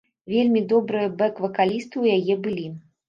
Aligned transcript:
Вельмі 0.35 0.63
добрыя 0.71 1.11
бэк-вакалісты 1.19 1.93
ў 2.03 2.05
яе 2.21 2.33
былі. 2.49 2.67